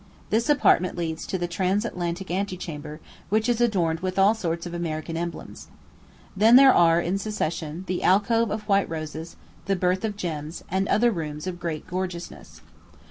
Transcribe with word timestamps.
This 0.31 0.49
apartment 0.49 0.97
leads 0.97 1.27
to 1.27 1.37
"the 1.37 1.47
Transatlantic 1.47 2.31
Ante 2.31 2.57
Chamber," 2.57 2.99
which 3.29 3.47
is 3.47 3.61
adorned 3.61 3.99
with 3.99 4.17
all 4.17 4.33
sorts 4.33 4.65
of 4.65 4.73
American 4.73 5.15
emblems. 5.15 5.67
Then 6.35 6.55
there 6.55 6.73
are, 6.73 6.99
in 6.99 7.19
succession, 7.19 7.83
"the 7.85 8.01
Alcove 8.01 8.49
of 8.49 8.67
White 8.67 8.89
Roses," 8.89 9.35
"the 9.65 9.75
Birth 9.75 10.03
of 10.03 10.17
Gems," 10.17 10.63
and 10.69 10.87
other 10.87 11.11
rooms 11.11 11.45
of 11.45 11.59
great 11.59 11.85
gorgeousness. 11.85 12.61